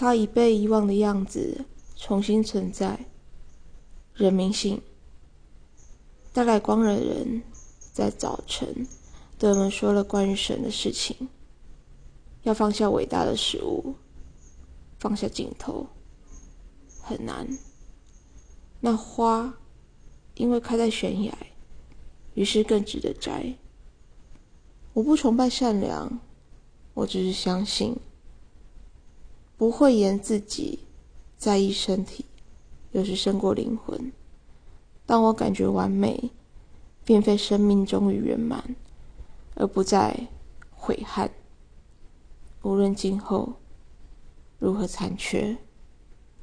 [0.00, 1.64] 他已被遗忘的样子
[1.96, 3.06] 重新存在。
[4.14, 4.80] 人民性
[6.32, 7.42] 带来光的人，
[7.92, 8.86] 在早晨
[9.36, 11.28] 对我们说了关于神的事情。
[12.44, 13.96] 要放下伟大的事物，
[15.00, 15.84] 放下镜头，
[17.02, 17.48] 很难。
[18.78, 19.52] 那花
[20.36, 21.36] 因为开在悬崖，
[22.34, 23.52] 于是更值得摘。
[24.92, 26.20] 我不崇拜善良，
[26.94, 27.96] 我只是相信，
[29.58, 30.86] 不会言自己
[31.36, 32.24] 在意身体，
[32.92, 34.12] 有时胜过灵魂。
[35.04, 36.30] 当我感觉完美，
[37.04, 38.76] 并非生命终于圆满，
[39.56, 40.28] 而不再
[40.70, 41.28] 悔恨。
[42.62, 43.54] 无论今后
[44.58, 45.58] 如何残缺。